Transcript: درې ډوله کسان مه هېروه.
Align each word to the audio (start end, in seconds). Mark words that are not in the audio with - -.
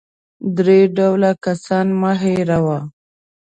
درې 0.57 0.79
ډوله 0.97 1.31
کسان 1.45 1.87
مه 2.01 2.13
هېروه. 2.21 2.79